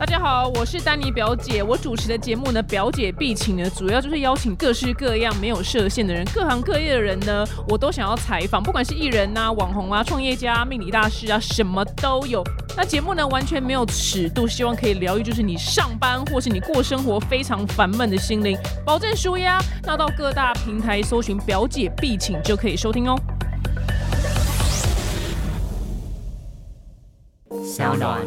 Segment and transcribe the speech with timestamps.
[0.00, 1.62] 大家好，我是丹尼表姐。
[1.62, 12.42] 我主持的节目呢，表姐必请呢，主要就是邀请各式各样没有设限的人，各行各业的人呢，我都想要采访，不管是艺人啊、网红啊、创业家、命理大师啊，什么都有。
[12.74, 18.56] 那节目呢，完全没有尺度，希望可以疗愈，就是你上班或是你过生活非常烦闷的心灵，
[18.86, 19.60] 保证舒压。
[19.82, 23.20] 那到各大平台搜寻表姐必请就可以收听哦。
[27.62, 28.22] 小暖。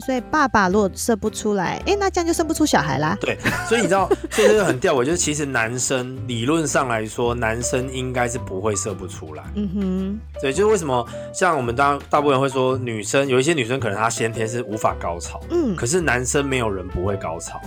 [0.00, 3.16] 所以爸爸如果射不出来，哎、欸，那这样就生不出小孩啦。
[3.20, 3.36] 对，
[3.68, 9.44] 所以你知道， 所以这个很吊诡，就是其实男生理论上来说，男生应该是不会射不出来。
[9.54, 17.60] 嗯哼，对，就是为什么像我们当大部分人会说，女生有一些女生可能她先天是无法高潮，嗯，可是男生没有人不会高潮。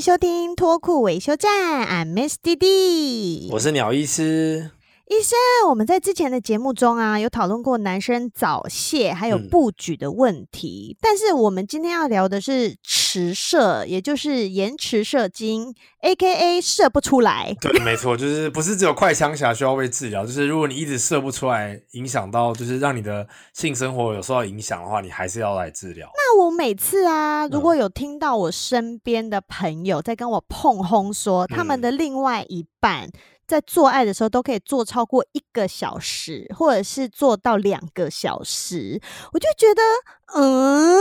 [0.00, 4.70] 收听脱裤维修站，I'm Miss 弟弟，我是鸟医师。
[5.06, 5.36] 医生，
[5.68, 12.76] 我们在之前的节目中啊，有讨论过男生早泄还有不举的问题，嗯、但是我们今天要聊的是
[13.10, 17.52] 迟射，也就是延迟射精，AKA 射不出来。
[17.60, 26.08] 对，没错，就是不是只有快枪侠需要被治疗，就是如果你一直射不出来，影响到就是让你的性生活有受到影响的话，你还是要来治疗。
[26.14, 33.08] 那我每次啊，如果有听到我身边的朋友在跟我碰轰说，他们的另外一半。
[33.08, 33.12] 嗯
[33.50, 39.82] 在做爱的时候都可以做超过一个小时，或者是做到两个小时，我就觉得，
[40.34, 40.98] 嗯。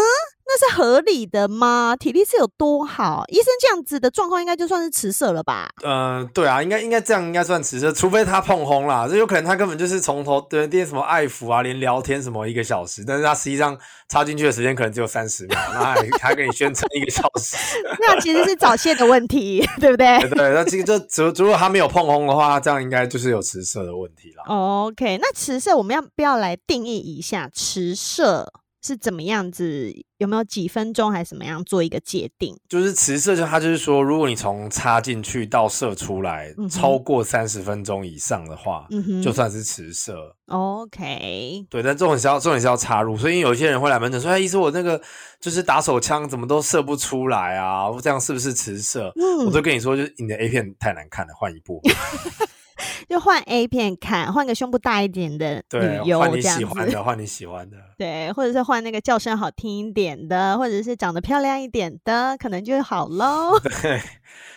[0.52, 1.95] 那是合理的吗？
[1.95, 3.23] 体力是有多好？
[3.27, 5.69] 医生这样子的状况应该就算是迟射了吧？
[5.83, 13.77] 嗯、呃，对啊，应该应该这样应该算迟射，除非他碰轰啦，这有可能他根本就是从头对练什么爱抚啊，连聊天什么一个小时，但是他实际上
[14.08, 17.55] 插进去的时间可能只有三十秒，那还还给你宣称一个小时，
[18.02, 20.17] 那其实是早泄的问题，对不对？
[20.21, 24.43] 对， 对，那这个就如如果他没有碰轰的话，这样应该就是有迟射的问题了。
[24.48, 28.52] OK，那迟射我们要不要来定义一下迟射？
[28.81, 29.93] 是怎么样子？
[30.17, 32.53] 有没有几分钟还是怎么样做一个界定？
[32.67, 40.35] 就是磁射，就它就是说，如果你从插进去到射出来、嗯、超过三十分钟以上的话，嗯、哼就算是磁射。
[40.47, 45.01] OK，对，但重点是要重点是要插入，所以有些人会来门诊说：“哎，医生，我那个
[45.39, 47.85] 就是打手枪怎么都射不出来啊？
[48.01, 51.81] 这样是不是磁射？”嗯、我都跟你说，就是你的 A 片太难看了，换一部。
[53.09, 63.59] 就换 A 片看，换个胸部大一点的女优，换你喜欢的，换你喜欢的，对，或者是换那个叫声好听一点的，或者是长得漂亮一点的，可能就好喽。
[63.81, 63.99] 对，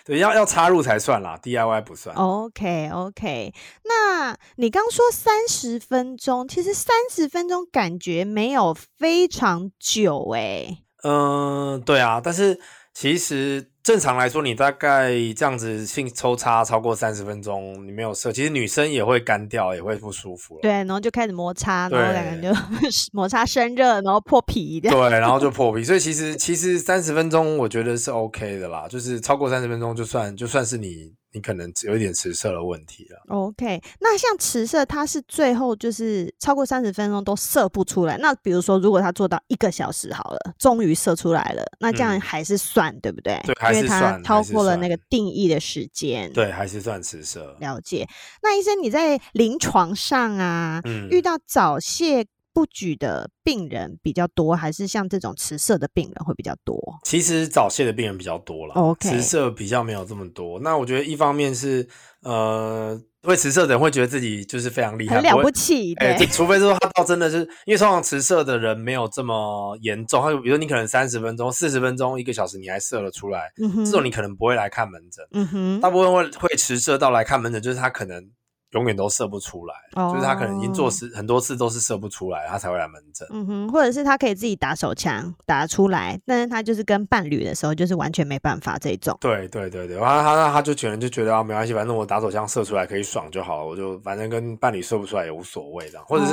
[0.04, 2.14] 对，要要插入才算啦，DIY 不算。
[2.14, 3.54] OK OK，
[3.84, 10.78] 那你刚说三十分钟，其实三十分钟感觉没有非常久哎、欸。
[11.04, 12.60] 嗯，对啊，但是
[12.92, 13.71] 其实。
[13.82, 20.58] 正常来说，你大概这样子性抽插超过三十分钟，你没有射，其实女生也会干掉，也会不舒服。
[20.62, 22.48] 对，然后就开始摩擦，然后两个人就
[23.12, 24.88] 摩擦生热，然后破皮的。
[24.88, 25.82] 对，然后就破皮。
[25.82, 31.12] 所以其实其实三十分钟我觉得是 OK 的啦，就是超过三十分钟就算就算是你。
[31.32, 33.18] 你可能有一点迟射的问题了。
[33.28, 38.18] OK，那像迟射，它是最后就是超过三十分钟都射不出来。
[38.18, 43.40] 那比如说，如果他做到一个小时好了，终于射出来了，那这样还是算、嗯、对不对？
[43.44, 46.32] 对，还是算，因为它超过了那个定义的时间。
[46.32, 47.56] 对，还是算迟射。
[47.60, 48.06] 了解。
[48.42, 56.78] 那医生，你在临床上啊，嗯、遇到早泄不举的病人比较多，还是像这种迟射的病人会比较多？
[57.02, 60.60] 其实早泄的病人比较多了，OK，迟射比较没有这么多。
[60.60, 61.88] 那我觉得一方面是，
[62.22, 66.26] 呃，会迟射的人会觉得自己就是非常厉害，很了不起，对、欸。
[66.26, 75.26] 除非说他到真的是，因为通常迟射的人没有这么严重，他就比如说你可能三十分钟、四十分钟、一个小时你还射了出来，嗯、这种你可能不会来看门诊。
[75.32, 78.30] 嗯哼，大部分会会迟射到来看门诊，就是他可能。
[78.72, 80.12] 永远都射不出来，oh.
[80.12, 83.26] 就是他可能已经做事很多次都是射不出来，他才会来门诊。
[83.30, 89.16] 嗯哼，或者是他可以自己打手枪打出来，但是他就是跟伴侣的时候就是完全没办法这种。
[89.20, 96.04] 对对对对，然后他他他就觉得就觉得啊没关系，反正我打手枪射出来可以爽就好了，我就反正跟伴侣射不出来也无所谓这样。
[96.06, 96.32] 或者是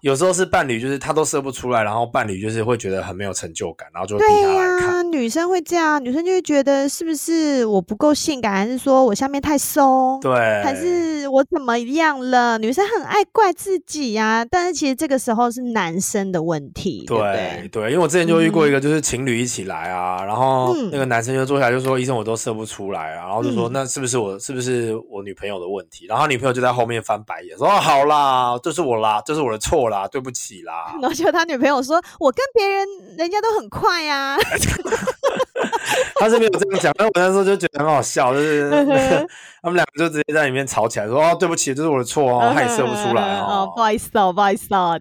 [0.00, 4.80] 有时候是伴侣就是他都射不出来，然后伴侣就是会觉得很没有成就感，然后就逼他来看。
[4.80, 10.20] 对呀，女女生会这样，女生就会觉得是不是我不够性感，还是说我下面太松？
[10.20, 10.30] 对，
[10.62, 12.58] 还是我怎么样了？
[12.58, 17.04] 女生很爱怪自己呀、啊，但是其实这个时候是男生的问题。
[17.06, 30.94] 对对，对，因为我之前就遇过一个，就是情侣一起来啊，嗯、然后那个男生就坐下来就说：“医生，我都射不出来啊。”然后就说：“那是不是我是不是我女朋友的问题？”然后女朋友就在后面翻白眼说：“哦，好啦，这是我啦，这是我的错啦，对不起啦。
[31.00, 32.86] ”然后就他女朋友说：“我跟别人
[33.18, 34.38] 人家都很快呀、啊。”
[36.20, 38.70] 他是没有这样讲，但我那时候就觉得很好笑，就是
[39.62, 44.98] 他们两个就直接在里面吵起来，说：“哦，对不起，这是我的错哦，他也射不出来哦，不好意思哦，不好意思哦。”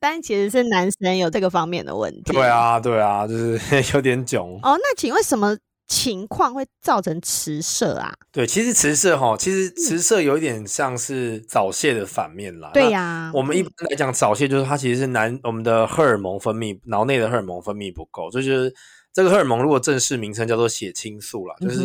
[0.00, 2.32] 但其实是男生有这个方面的问题。
[2.32, 3.58] 对啊，对啊，就是
[3.94, 4.58] 有点囧。
[4.62, 5.56] 哦，那请问什么
[5.86, 8.12] 情况会造成迟射啊？
[8.32, 12.70] 对，其实迟射哈，其实迟射有一点像是早泄的反面啦。
[12.74, 18.74] 对呀、啊，我们一般来讲早泄就是它其实是男我们的荷尔蒙分泌，脑内的荷尔蒙分泌不够，这就是。
[19.14, 21.82] 这个荷尔蒙如果正式名称叫做血清素啦，就是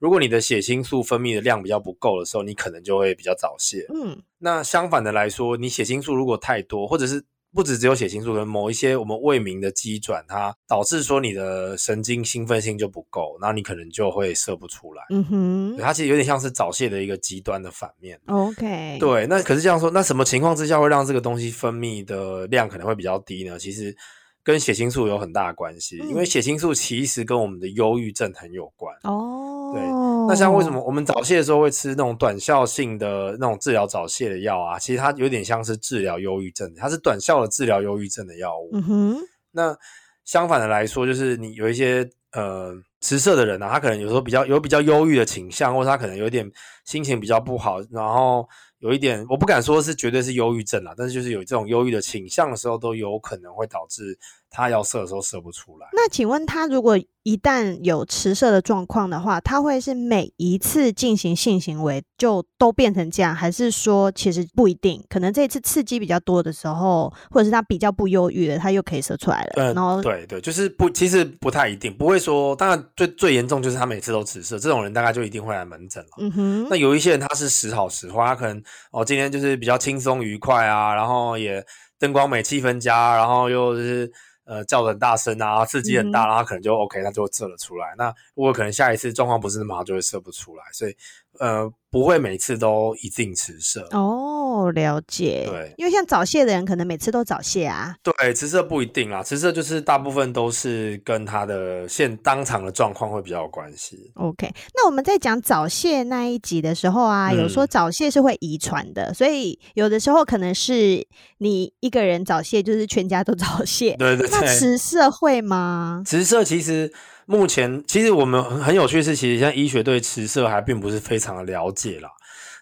[0.00, 3.86] 如果你的血清素分泌的量比较不够的时候，你可能就会比较早泄。
[3.94, 7.24] 嗯，那相反的来说，你血清素如果太多，或者是
[7.54, 15.04] 不止只有血清素，可能某一些我们未明的机转，它导致说你的神经兴奋性就不够，那你可能就会射不出来。
[15.10, 18.20] 嗯哼，它其实有点像是早泄的一个极端的反面。
[18.26, 23.56] OK，对，那可是这样说，那什么情况之下会让这个东西分泌的量可能会比较低呢？
[23.56, 23.96] 其实。
[24.44, 28.92] 跟血清素有很大的关系，嗯，因为血清素其实跟我们的忧郁症很有关。
[29.04, 29.82] 哦，对，
[30.28, 34.78] 那像为什么我们早泄的时候会吃那种短效性的那种治疗早泄的药啊？
[34.78, 38.70] 其实它有点像是治疗忧郁症，它是短效的治疗忧郁症的药物。
[38.72, 39.16] 嗯哼，
[39.52, 39.76] 那
[40.24, 46.50] 相反的来说，就是你有一些呃迟射的人啊，他可能有时候比较有比较忧郁的倾向，或者他可能有点
[46.84, 48.48] 心情比较不好，然后。
[48.82, 54.18] 有一点，我不敢说是绝对是忧郁症啦，但是就是有这种忧郁的倾向的时候，都有可能会导致
[54.52, 55.86] 他要射的时候射不出来。
[55.92, 65.02] 那请问他如果一旦有迟射的状况的话，他会是每一次进行性行为就都变成这样，还是说其实不一定？
[65.08, 69.52] 可能这一次刺激比较多的时候，或者是他比较不忧郁的，他又可以射出来了。
[69.54, 72.56] 嗯，然后对对，就是不，其实不太一定，不会说。
[72.56, 76.10] 当然最最严重就是他每次都迟射，这种人大概就一定会来门诊了。
[76.18, 78.60] 嗯哼，那有一些人他是时好时坏，他可能。
[78.90, 81.64] 哦，今天就是比较轻松愉快啊，然后也
[82.02, 84.10] 灯光美、气氛佳，然后又是
[84.44, 87.94] 呃叫的很大声啊，刺激很大，嗯、然后可能就 OK，那就射了出来。
[87.96, 90.96] 那如果可能下一次状况不是那么好，就会射不出来，所以。
[91.40, 95.46] 呃，不会每次都一定持射哦，了解。
[95.50, 97.94] 对，因为像早泄的人，可能每次都早泄啊。
[98.02, 104.12] 对，迟射不一定啦，迟射就是大部分都是跟他的现当场的状况会比较有关系。
[104.14, 111.06] OK，那我们在讲早泄那一集的时候啊，嗯、有说早泄是会遗传的，所以有的时候可能是
[111.38, 113.96] 你一个人早泄，就是全家都 早泄。
[113.98, 114.40] 对对对。
[114.40, 116.02] 那迟射会吗？
[116.06, 116.92] 迟射其实。
[117.24, 122.10] 目前其实我们很有趣的是，其实现在医学对迟射还并不是非常的了解啦。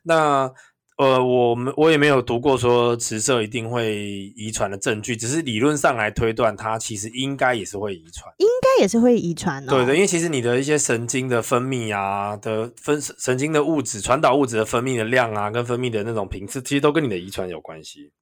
[0.03, 0.53] 那
[1.01, 9.73] 呃，我们我也没有读过说迟射一定会遗传的证据，只是理论上来推断，它其实应该也是会遗传，应该也是会遗传的。
[9.73, 18.13] 对的，因为其实你的一些神经的分泌啊的分神经的物质传导物质的分泌的量啊，跟分泌的那种频次，其实都跟你的遗传有关系，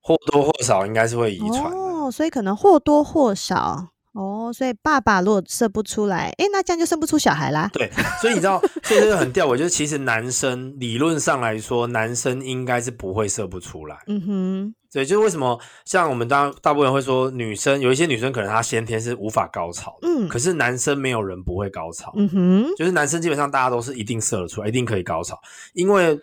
[0.00, 1.64] 或多或少应该是会遗传。
[1.72, 3.88] 哦，所以可能或多或少。
[4.12, 7.70] 哦，所以爸爸如果射不出来，哎，那这样就生不出小孩啦。
[7.72, 7.88] 对，
[8.20, 13.96] 所以你知道，所以这个很吊诡，就是其实男生理论上来说，男生应该是不会射不出来。
[14.08, 22.12] 嗯哼，对，就是为什么像我们大大部分人会说，女生有一些女生可能她先天是无法高潮的，嗯，可是男生没有人不会高潮。
[22.16, 25.38] 嗯哼，就是男生基本上大家都是一定射得出来，一定可以高潮，
[25.74, 26.18] 因为。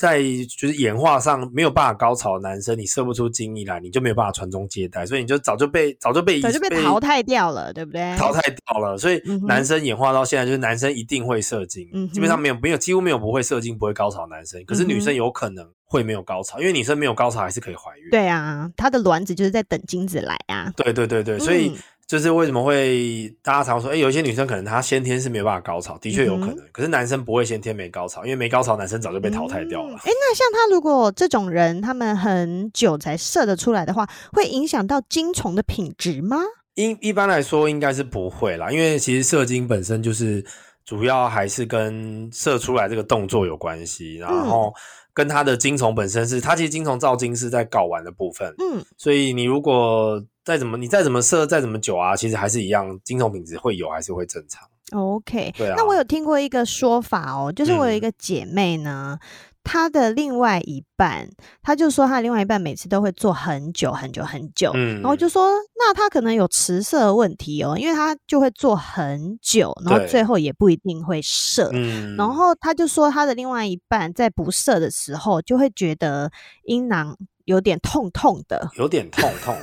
[0.00, 0.22] 在
[0.56, 8.16] 就是演化上没有办法高潮的男生，你射不出精液来，你就没有办法传宗接代，所以你就早就被早就被早就被淘汰掉了，对不对？
[8.16, 18.08] 淘汰掉了，所以男生演化到现在就是男生一定会射精，嗯、基本上没有没有几乎没有不会射精不会高潮的男生，可是女生有可能会没有高潮，因为女生没有高潮还是可以怀孕。
[18.10, 20.72] 对啊，她的卵子就是在等精子来啊。
[20.74, 21.76] 对对对对，所以。
[22.10, 26.68] 嗯就是为什么会大家常说，哎、欸，有一些女生可能她先天是没有办法高潮，的确有可能、嗯。
[26.72, 29.94] 可是男生不会先天没高潮，因为没高潮男生早就被淘汰掉了。
[29.94, 36.38] 哎、嗯欸，那像他如果这种人，他们很久才射得出来的话，会影响到精虫的品质吗？
[36.74, 40.44] 一一般来说应该是不会啦，因为其实射精本身就是
[40.84, 44.72] 主要还是跟射出来这个动作有关系，然后
[45.20, 48.54] 跟它的精虫本身是，它其实精虫造精是在睾丸的部分。
[48.58, 54.66] 嗯，所以你如果再怎么，你再怎么射，再怎么久啊，其实还是一样，精虫品质会有，还是会正常。
[54.98, 55.74] OK，对啊。
[55.76, 59.18] 那我有听过一个说法哦，就是我有一个姐妹呢。
[59.20, 59.26] 嗯
[59.62, 61.28] 他的另外一半，
[61.62, 76.30] 他就说他的另外一半每次都会做很久很久很久，嗯，然后就说那他可能有迟射的问题哦，因为他就会做很久，然后最后也不一定会射，嗯，然后他就说他的另外一半在不射的时候就会觉得
[76.64, 79.54] 阴囊有点痛痛的，有点痛痛，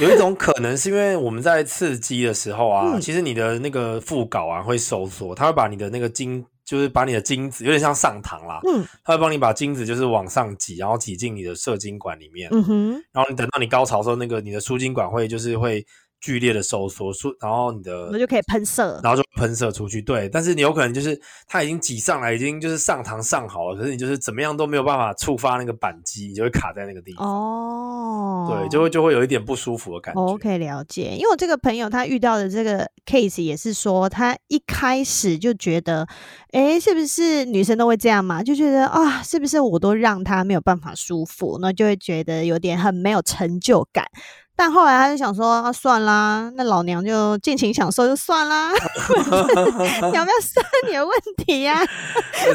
[0.00, 6.44] 有一种可能是因为我们在刺激的时候啊，嗯，其实你的那个副睾啊会收缩，它会把你的那个精。
[6.64, 15.84] 就是把你的精子有点像上膛啦，嗯，他会帮你把精子就是往上挤，然后挤进你的射精管里面，嗯哼，然后你等到你高潮的时候，那个你的输精管会就是会。
[16.24, 20.00] 剧烈的收缩，然后你的那就可以喷射，然后就喷射出去。
[20.00, 27.28] 对，但是你有可能就是它已经挤上来，已经就是上膛上好了，可是你就是怎么样都没有办法触发那个扳机，你就会卡在那个地方。
[27.28, 30.20] 哦，对，就会就会有一点不舒服的感觉。
[30.22, 31.14] OK，了解。
[31.14, 36.08] 因为我这个朋友他遇到的这个 case 也是说，他一开始就觉得，
[36.52, 38.42] 哎，是不是女生都会这样嘛？
[38.42, 44.06] 就觉得啊，是不是我都让他没有办法舒服，那就会觉得有点很没有成就感。
[44.56, 48.70] 但后来他就想说，啊，算啦，那老娘就尽情享受就算啦。
[48.72, 51.74] 你要不要算你的问题呀？
[51.82, 51.86] 啊？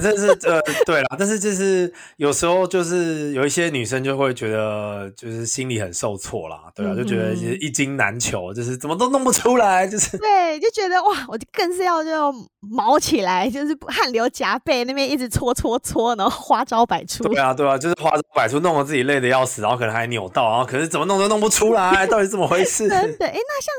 [0.01, 17.23] 这是呃，对啦，但是就是有时候就是有一些女生就会觉得就是心里很受挫啦，对啊，就觉得一经难求，就是怎么都弄不出来，就是对，就觉得哇，我就更是要就毛起来，就是汗流浃背那边一直搓搓搓，然后花招百出。
[17.25, 21.88] 对啊，对啊，就是花招百出，弄得自己累得要死，然后可能还扭到，然后可是怎么弄都弄不出来。
[21.89, 22.87] 哎，到底怎么回事？
[22.89, 23.73] 真的，哎，那像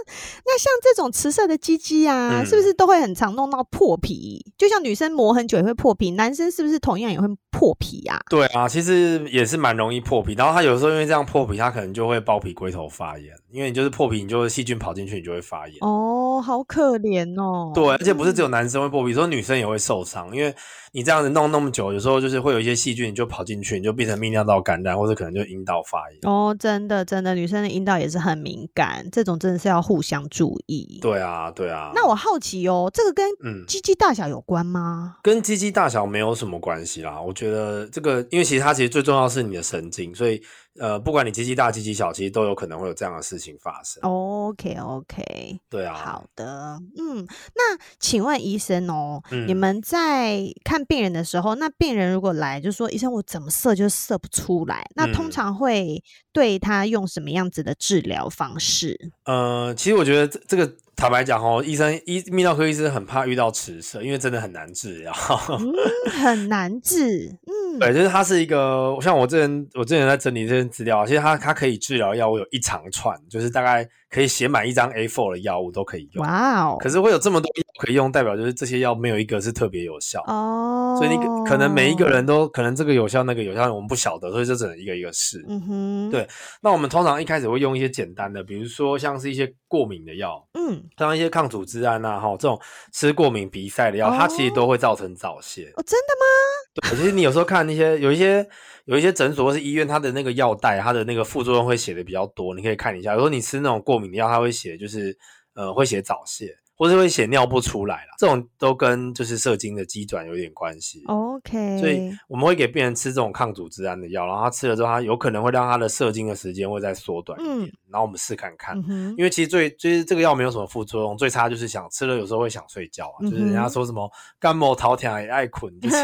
[0.45, 4.45] 那像这种雌色的鸡鸡啊，嗯、是不是都会很常弄到破皮？
[4.59, 8.23] 就像女生磨很久也会破皮，男生是不是同样也会破皮呀、啊？
[8.29, 10.35] 对啊，其实也是蛮容易破皮。
[10.35, 15.77] 然后他有时候因为这样破皮，他可能就会包皮龟头发炎，因为你就是破皮，你就细菌跑进去，你就会发炎。
[15.83, 17.71] 哦，好可怜哦。
[17.75, 20.53] 对，而且不是只有男生会破皮，说女生也会受伤，因为
[20.93, 26.19] 你这样子弄那么久，有时候就是会有一些细菌，你就跑进去，你就变成泌尿道感染，或者可能就阴道发炎。
[26.23, 27.91] 哦，真的真的，女生的阴道。
[28.01, 31.01] 也是很敏感，这种真的是要互相注意。
[31.03, 31.93] 对啊，对啊。
[31.95, 35.17] 那我好奇哦，这个跟嗯鸡鸡大小有关吗？
[35.17, 37.21] 嗯、跟鸡鸡大小没有什么关系啦。
[37.21, 40.41] 我觉得这个，因为其实它其实最重要是你的神经，所以。
[40.81, 44.01] 呃，不管你鸡鸡大鸡鸡小，其实都有可能会有这样的事情发生。
[44.03, 59.13] OK OK，对啊，好的，嗯，那请问医生哦，嗯、你们在看病人的时候，那病人如果来就说医生我怎么射就射不出来，那通常会对他用什么样子的治疗方式？
[59.25, 65.11] 呃，其实我觉得这这个坦白讲哦，医生医泌尿科医生很怕遇到迟射，因为真的很难治疗，
[65.49, 65.73] 嗯，
[66.11, 67.79] 很难治，嗯。
[67.81, 76.23] 对，就是它是一个，像我之前我之前在整理这些资料，其实它它可以治疗药物有一长串，就是大概可以写满一张 A4 的药物都可以用。
[76.23, 76.77] 哇哦！
[76.79, 80.95] 可是会有这么多药可以用，代表就是这些药没有一个是特别有效哦。
[80.99, 81.17] 所以你
[81.49, 85.43] 可能每一个人都可能这个有效，那个有效，我们不晓得，所以就只能一个一个试。
[85.49, 86.11] 嗯哼。
[86.11, 86.29] 对，
[86.61, 92.61] 那我们通常一开始会用一些简单的，比如说像是一些过敏的药，嗯，像一些抗组织胺啊，哈，这种
[92.93, 95.73] 吃过敏鼻塞的药，它其实都会造成早泄。
[95.77, 96.27] 哦，真的吗？
[96.75, 98.47] 对，其实你有时候看那些有一些
[98.85, 103.15] 有一些诊所或是医院，它的那个药袋，它的那个副作用会写的比较多，你可以看一下。
[103.15, 105.17] 如果你吃那种过敏的药，它会写就是
[105.55, 106.57] 呃会写早泄。
[106.81, 111.03] 或是会血尿不出来啦，这种都跟就是射精的机转有点关系。
[111.09, 117.59] OK，所以我们会给病人吃这种抗组织胺的药，然后他吃了之后，他有可能会让他的射精的时间会再缩短一点。
[117.67, 125.97] 嗯、然后我们试看看，嗯、因为其实最就是这个药没有什么副作用，最差就是想吃了有时候会想睡觉啊，嗯、就是人家说什么感冒头疼也爱困，就是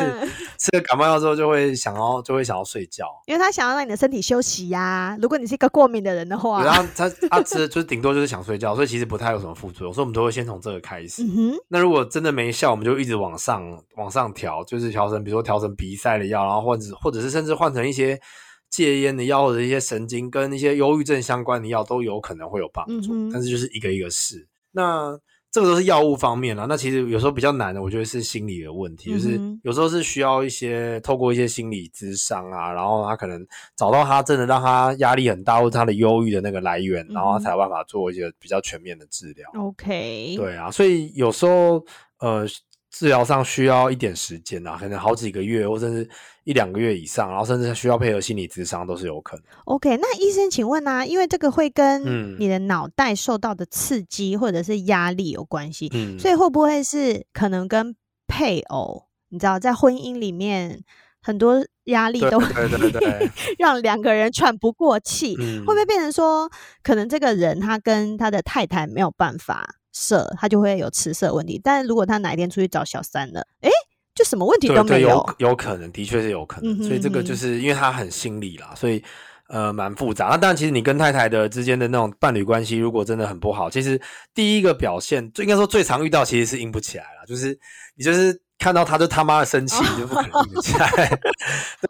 [0.59, 5.19] 吃了感冒药之后就会想要就会想要睡觉，因为他想要让你的身体休息呀、啊。
[5.21, 11.23] 如果你是一个过敏的人的话，然后他他吃的就是顶多就是想睡觉，所以其实不太有什么副作用，所以我们都会先从这个开始。
[11.23, 13.63] 嗯，那如果真的没效，我们就一直往上
[13.97, 18.19] 往上调，就是调成比如说调成鼻塞的药，然后或者或者是甚至换成一些
[18.77, 23.15] 戒烟的药，或者一些神经跟一些忧郁症相关的药都有可能会有帮助。
[23.15, 24.47] 嗯，但是就是一个一个试。
[24.73, 25.19] 那
[25.51, 33.43] 这个都是药物方面了，那其实有时候比较难的，我觉得是心理的问题，嗯、就是有时候是需要一些透过一些心理咨商啊，然后他可能
[33.75, 39.49] 找到他真的让他压力很大，或者他的忧郁的那个来源，嗯、然后他才有办法做一些比较全面的治疗。
[39.59, 41.83] OK，对啊，所以有时候
[42.19, 42.47] 呃。
[42.99, 46.09] 治疗上需要一点时间啊，可能好几个月，或甚至
[46.45, 49.45] 一两个月以上，然后甚至需要配合心理咨商都是有可能。
[49.67, 57.95] OK，那医生，请问啊，因为这个会跟你的脑袋受到的刺激或者是压力有关系，嗯，所以会不会是可能跟
[58.27, 60.83] 配偶，你知道，在婚姻里面
[61.21, 62.47] 很多压力都会
[63.59, 66.51] 让两个人喘不过气，嗯，会不会变成说，
[66.83, 69.77] 可能这个人他跟他的太太没有办法？
[70.01, 71.61] 色，他就会有吃色问题。
[71.63, 73.71] 但是如果他哪一天出去找小三了，诶，
[74.15, 75.09] 就什么问题都没有。
[75.09, 76.73] 有有可能，的确是有可能。
[76.73, 79.03] 嗯、哼哼所以这个就是因为他很心理啦，所以
[79.49, 80.27] 呃蛮复杂。
[80.27, 84.01] 那当然，其实你跟太太的之间的那种伴侣关系，如果真的很不好，其实
[84.35, 87.59] 第一个表现，最应该说最常遇到，其实是硬不起来了，就是
[87.95, 88.41] 你就是。
[88.59, 90.91] 看到他就他妈的生气，就不可能硬起来。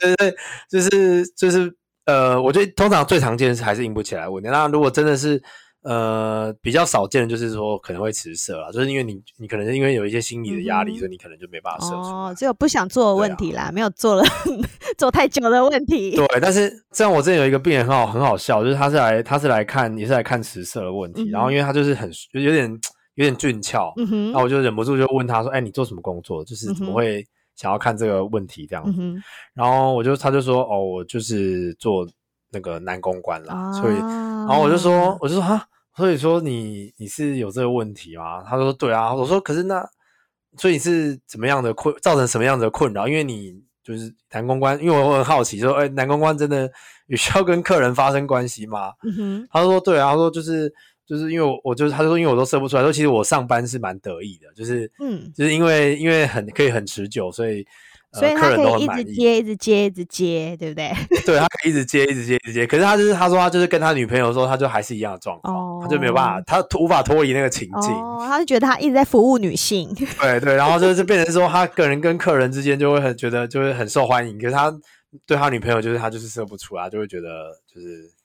[0.00, 0.36] 对 对对，
[0.68, 1.72] 就是就是
[2.06, 4.50] 呃，我觉得通常最常见的是还是硬不起来问题。
[4.50, 5.40] 那如果真的是
[5.86, 11.96] 呃比较少见的，就是说可能会迟射啦，就是因为你你可能是因为有一些心理的压力，嗯、所以你可能就没办法射出。
[11.96, 14.24] 哦，只有不想做的问题啦，啊、没有做了
[14.98, 16.16] 做太久的问题。
[16.16, 22.78] 对，但是这样我之前有一个病人很好很好笑，就是他是来他是来看也是来看迟射的问题，嗯、然后因为他就是很就有点。
[23.16, 26.44] 有点俊俏，然后我就忍不住就问他说：“哎、欸，你做什么工作？
[26.44, 29.16] 就是怎么会想要看这个问题这样子？”嗯、
[29.54, 32.06] 然后我就他就说：“哦，我就是做
[32.52, 33.54] 那个男公关啦。
[33.54, 35.66] 啊”所以，然后我就说：“我就说哈，
[35.96, 39.88] 所以说你你是有这个问题吗？”他说：“对啊。”我说：“可是那，
[40.58, 43.08] 所以你是怎么样的困，造成什么样的困扰？
[43.08, 46.70] 因为你就是男公关，因为我很好奇说，哎、欸，男公关真的
[47.06, 48.92] 有需要跟客人发生关系吗？”
[49.50, 50.72] 他说：“对啊。”他说：“就是。”
[51.06, 57.64] 就是因为我，我就是他就说，因为我都射不出来，说其实我上班是蛮得意的，就是，嗯，就是因为因为很可以很持久，所以，呃、
[58.18, 60.92] 所以他可以一直接，一直接，一直接，对不对？
[61.26, 62.66] 对，他可以一直接，一直接，一直接。
[62.66, 67.92] 可是他就是他说他就是跟他女朋友说，他就还是一样的状况，哦、他就没有办法，他无法脱离那个情境。
[67.92, 69.92] 哦，他就觉得他一直在服务女性。
[70.20, 74.72] 对对，然后就是变成说，他个人跟客人之间就会很觉得就会很受欢迎，可是他
[75.26, 77.28] 对他女朋友就是他就是射不出来，就会觉得
[77.72, 78.15] 就是。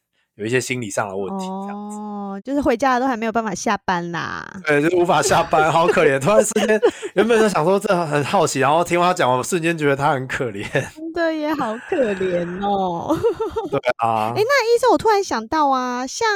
[0.41, 4.43] 有一些心理上的问题，这样子哦，就是回家了都还没有办法下班啦。
[4.65, 6.19] 对，就无法下班，好可怜。
[6.19, 6.81] 突然之间，
[7.13, 10.67] 原本就想说这很好奇，然后听他讲，我瞬间觉得他很可怜。
[10.95, 13.15] 真的也好可怜哦。
[13.69, 14.33] 对啊。
[14.35, 16.27] 哎、欸，那医生，我突然想到啊，像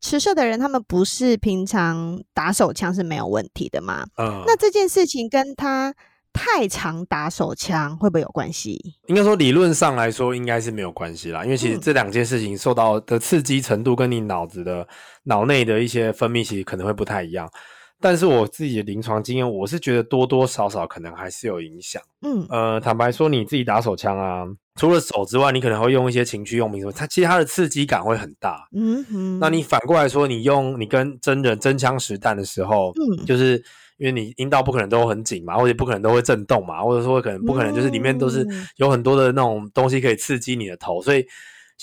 [0.00, 4.06] 持射的人，他们不是平常打手枪是没有问题的吗？
[4.16, 4.42] 嗯。
[4.46, 5.92] 那这件事情跟他。
[6.32, 8.96] 太常打手枪会不会有关系？
[9.06, 14.86] 应该说理论上来说应该是没有关系啦，因为其实这两件事情受到的刺激程度跟你脑子的
[15.24, 17.48] 脑内的一些分泌其实可能会不太一样。
[18.00, 22.02] 但是我自己的临床经验，我是觉得多多少少可能还是有影响。
[22.22, 24.44] 嗯，呃，坦白说，你自己打手枪啊，
[24.76, 28.68] 除了手之外，你可能会用一些情趣用品什么，它其实它的刺激感会很大。
[28.74, 33.62] 嗯哼，那你反过来说，你用你跟真人真枪实弹的时候，嗯，就是。
[33.98, 41.24] 因为你阴道不可能都很紧嘛，或者不可能都会震动嘛，或者说可能不可能就是里面都是有很多的那种东西可以刺激你的头，所以。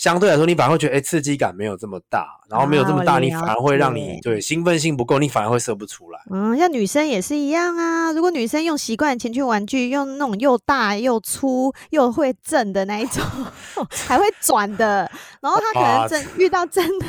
[0.00, 6.18] 相对来说，你反而会觉得，哎、欸，刺激感没有这么大，然后没有这么大，你反而会让你对兴奋性不够，你反而会射不出来。
[6.30, 8.10] 嗯，像女生也是一样啊。
[8.10, 13.22] 如果女生用习惯情趣玩具，用那种又大又粗又会震的那一种，
[14.08, 15.00] 还会转的，
[15.42, 17.06] 然后她可能真遇到真的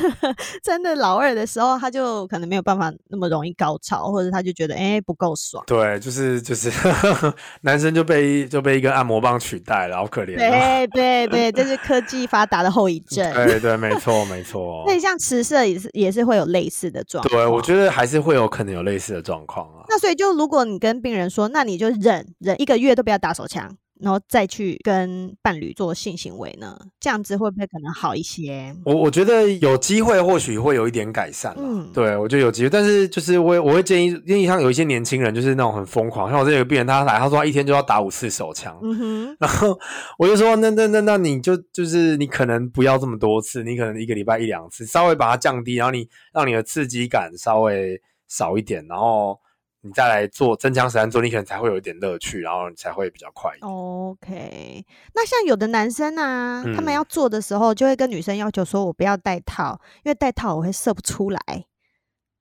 [0.62, 5.64] 真的老二的时候，她就可能没有办法那么容易高潮，或者她就觉得哎、欸、不够爽。
[5.66, 6.70] 对，就是就是
[7.62, 10.36] 男生就被就被一个按摩棒取代了，好可怜。
[10.36, 12.81] 对对对，这是科技发达的后。
[12.82, 14.82] 后遗症， 对对，没错没错。
[14.88, 17.32] 那像迟射也是也是会有类似的状况。
[17.32, 19.84] 对，我觉得还是会有可能有类似的状况啊。
[19.88, 23.72] 那所以就如果你跟病人说，那你就忍忍一个月都不要打手枪。
[24.02, 28.74] 然后再去跟伴侣做性行为呢，这样子会不会可能好一些？
[28.84, 31.54] 我我觉得有机会，或许会有一点改善。
[31.56, 39.78] 嗯，对，我觉得有机会，但是就是我我会建议，因为像有一些年轻人就是那种很疯狂，像我这有个病人，他来他说他一天就要打五次手枪，嗯哼， 然后
[40.18, 49.38] 我就说那那那那你就就是你可能不要这么多次，你可能一个礼拜一两次，稍微把它降低，然后你让你的刺激感稍微少一点，然后。
[49.84, 53.68] 你再来做真枪实弹做，你可能才会有一点乐趣，然后你才会比较快一点。
[53.68, 61.40] OK，那像有的男生啊，嗯、他们要做的时候，就会跟女生要求说：“我不要戴套，因为戴套我会射不出来。”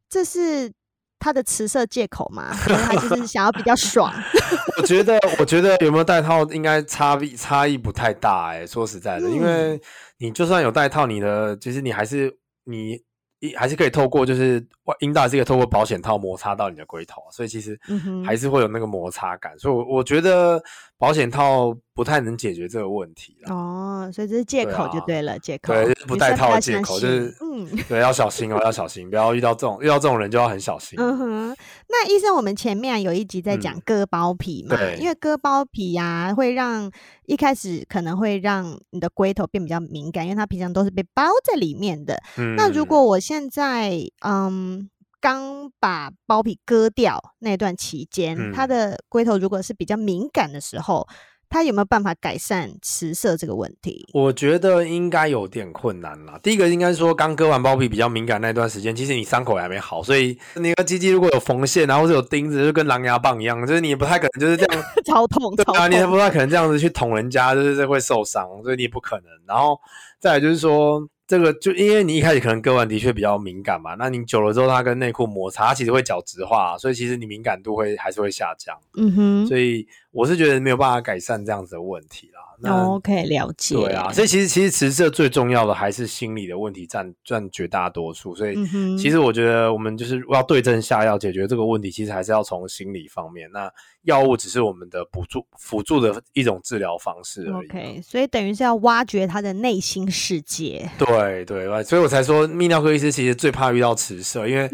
[0.07, 0.71] 这是
[1.17, 2.51] 他的持射借口吗？
[2.53, 4.13] 他就是想要比较爽。
[4.77, 8.67] 我觉得，我觉得有没有戴套应该差异差异不太大哎、欸。
[8.67, 9.81] 说实在的，嗯、因为
[10.19, 13.01] 你就算有戴套，你的其实你还是你。
[13.41, 14.65] 一还是可以透过，就是
[14.99, 17.77] 阴道是可以透过保险套摩擦到你的龟头，所以其实
[18.23, 20.63] 还是会有那个摩擦感，所以我我觉得
[20.97, 30.97] 保险套不太能解决这个问题哦，所以这是借口就对了，借口对，就是不带套的借口，就是嗯，对，要小心哦，要小心，不要遇到这种遇到这种人就要很小心。
[30.97, 31.57] 嗯哼，
[31.89, 36.89] 那医生，我们前面有一集在讲割包皮嘛，对，因为割包皮呀会让
[37.25, 42.17] 一开始可能会让你的龟头变比较敏感，因为它平常都是被包在里面的。
[42.37, 51.05] 嗯，那如果我现在嗯刚把包皮割掉那段期间，它的龟头如果是比较敏感的时候。
[51.51, 54.07] 他有没有办法改善迟色这个问题？
[54.13, 56.39] 我觉得应该有点困难啦。
[56.41, 69.25] 第一个应该是说刚割完包皮比较敏感那段时间，其实你伤口还没好，所以你的鸡鸡如果有缝线，然后是有钉子，就跟狼牙棒一样，就是你不太可能就是这样 超痛，对啊，你也不太可能这样子去捅人家，就是会受伤，所以你也不可能。
[69.45, 69.77] 然后
[70.19, 71.05] 再来就是说。
[71.31, 78.77] 这个就因为你一开始可能割完的确比较敏感嘛，那你久了之后它跟内裤摩擦，它其实会角质化，所以其实你敏感度会还是会下降。
[78.97, 82.41] 嗯哼，所以我是觉得没有办法改善这样子的问题啦。
[82.61, 83.75] 那 OK，了解。
[83.75, 88.35] 对啊，所以其实其实迟射最重要的还是心理的问题占占绝大多数。
[88.35, 88.55] 所以
[88.97, 93.49] 其实我觉得我们就是要对症下药解决这个问题，其实还是要从心理方面。
[93.51, 93.71] 那
[94.03, 97.67] 药物只是我们的辅助辅助的一种治疗方式而已。
[97.67, 100.89] OK，所以等于是要挖掘他的内心世界。
[100.97, 104.69] 对对，所以我才说泌尿科医师其实最怕遇到迟射，因为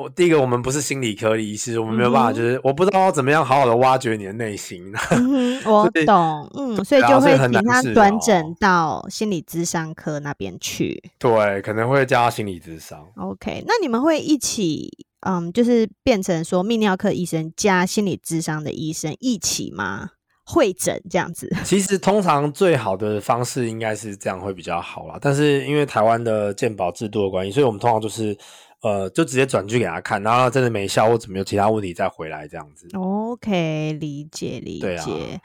[0.00, 4.90] 我第一个我们不是心理科的医师，我们没有办法，就是我不知道要怎么样好好的挖掘你的内心。
[5.10, 11.02] 嗯，我 懂，嗯，所以就会请他转诊到心理咨商科那边去。
[11.18, 13.06] 对，可能会叫他心理咨商。
[13.16, 14.90] OK，那你们会一起？
[15.26, 20.08] 嗯，就是变成说泌尿科医生加心理咨商的医生一起吗？
[20.46, 21.54] 会诊这样子？
[21.62, 25.18] 其实通常最好的方式应该是这样会比较好啦。
[25.20, 28.34] 但是因为台湾的健保制度的关系，所以我们通常就是
[28.82, 32.88] 呃，就直接转去给他看，然后真的没效或怎么有其他问题再回来这样子。
[32.96, 35.40] OK，理解理解。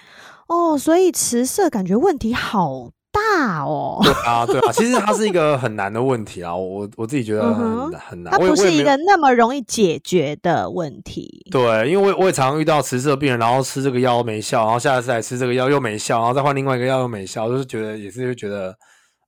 [0.48, 11.46] 哦，所以迟射感觉问题好大哦，对啊，对啊， 其实它是一个很难的问题啊，我我自己觉得很、嗯、很难，它不是一个那么容易解决的问题。
[11.52, 18.74] 对，因为我我也常常遇到迟射病人，然后吃这个药没效，然后下一次来吃这个药又没效，然后再换另外一个药又没效，就是觉得也是会觉得。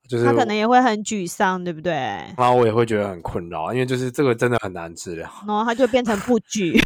[0.08, 1.91] 就是他可能也会很沮丧，对不对？
[1.91, 5.30] 然后我也会觉得很困扰，因为就是这个真的很难治疗。
[5.48, 6.80] 然后他就变成不举，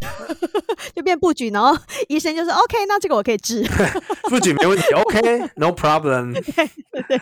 [0.95, 3.63] 就变不举，然后医生就说：“OK，那这个我可以治，
[4.29, 6.33] 不举没问题，OK，No problem。
[6.91, 7.17] ”对对。
[7.17, 7.21] 对，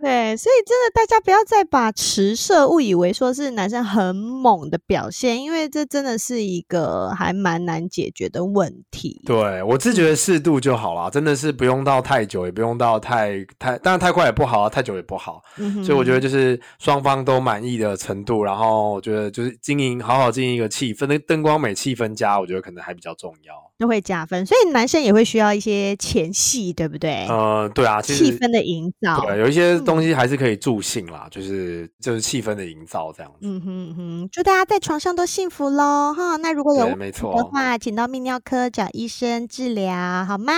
[0.00, 9.20] 所以真的，大家不要再把迟射误以为说是男生很猛的表现，因为这真的是一个还蛮难解决的问题。
[9.26, 15.42] 对，我自觉得适度就好啦，真的是不用到太久，也不用到太太，当然太快也不好啊，太久也不好。
[15.58, 15.84] 嗯。
[15.84, 24.46] 所以我觉得就是双方都满意的程度，然后我觉得就是经营好好经营一个气氛，那灯光美、气氛佳，我觉得可能还比较重要，都会加分。
[24.46, 27.26] 所以男生也会需要一些前戏，对不对？
[27.28, 29.78] 呃，对啊，气氛的营造，对，有一些。
[29.90, 33.38] 东西还是可以助兴啦，就是就是气氛的营造这样子。
[33.42, 36.36] 嗯哼哼，祝大家在床上都幸福喽哈！
[36.36, 40.52] 那如果有的话，请到泌尿科找医生治疗好吗？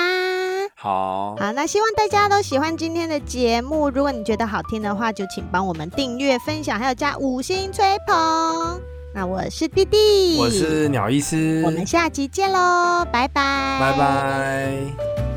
[0.76, 3.88] 好，好，那希望大家都喜欢今天的节目。
[3.88, 8.80] 如果你觉得好听的话，就请帮我们订阅、分享，还有加五星吹捧。
[9.14, 15.31] 那我是弟弟，我是鸟医师，我们下集见喽，拜拜，拜拜。